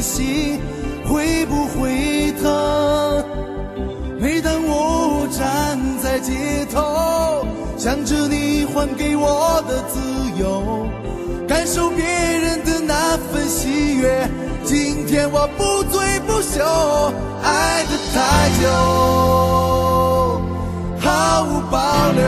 [0.00, 0.60] 心
[1.08, 3.24] 会不会疼？
[4.18, 7.44] 每当我站在街头，
[7.76, 10.00] 想着你还给我的自
[10.40, 10.86] 由，
[11.46, 14.28] 感受别人的那份喜悦。
[14.64, 16.64] 今天我不醉不休，
[17.42, 18.66] 爱得太久，
[20.98, 21.76] 毫无保
[22.12, 22.24] 留，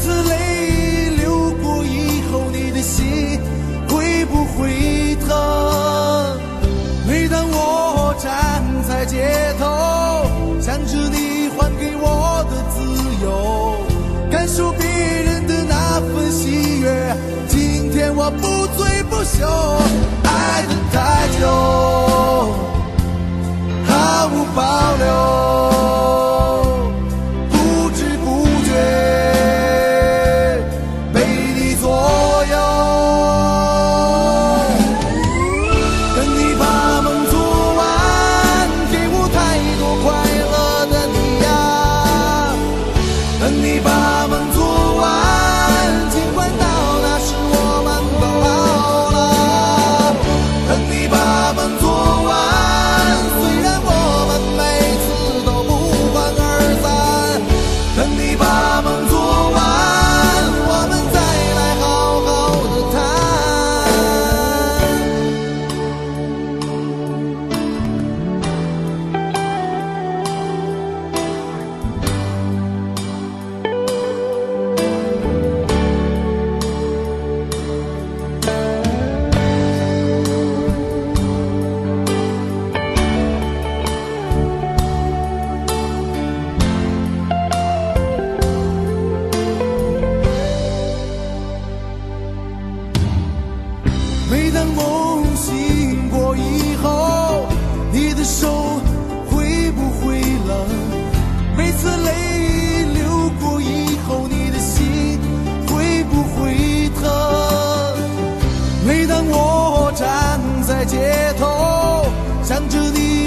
[0.00, 3.38] 次泪流过以后，你的心
[3.88, 5.28] 会不会疼？
[7.06, 9.64] 每当我站在街头，
[10.60, 12.76] 想着你还给我的自
[13.24, 13.76] 由，
[14.30, 17.16] 感受别人的那份喜悦。
[17.48, 19.46] 今天我不醉不休，
[20.24, 20.96] 爱得太
[21.40, 21.42] 久，
[23.86, 24.60] 毫无保
[24.96, 25.06] 留，
[43.40, 44.47] 等你把梦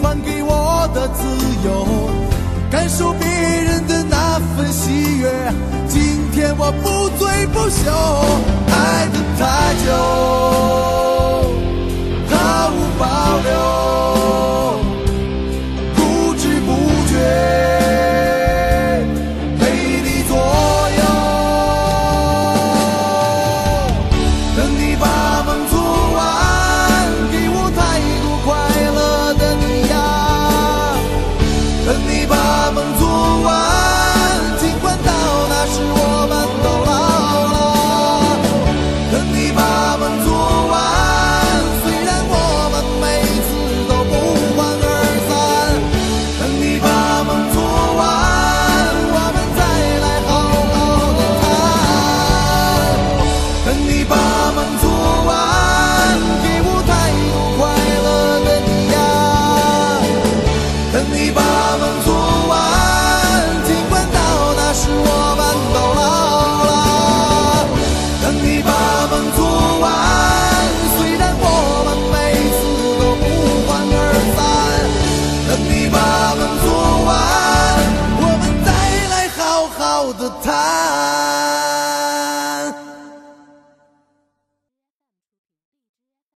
[0.00, 1.22] 还给我的自
[1.64, 2.10] 由，
[2.70, 5.30] 感受别人的那份喜悦。
[5.88, 7.90] 今天我不醉不休，